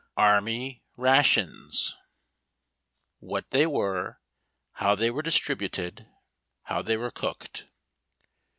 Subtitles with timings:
[0.17, 1.95] ARMY RATIONS:
[3.19, 4.19] WHAT THEY WERE.
[4.71, 6.07] HOW THEY WERE DISTRIBUTED.—
[6.69, 7.67] HOW THEY WERE COOKED.